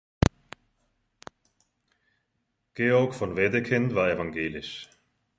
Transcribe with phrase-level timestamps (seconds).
[2.73, 4.89] Georg von Wedekind war evangelisch.